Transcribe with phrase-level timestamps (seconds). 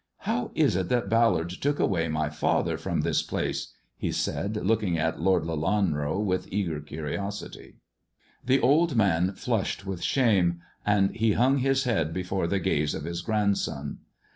[0.21, 4.55] How is it that Ballard took away my father from this place 1" he said,
[4.65, 7.75] looking at Lord Lelanro with eager curiosity.
[8.43, 13.03] The old man flushed with shame, and he hung his head before the gaze of
[13.03, 13.99] his grandson.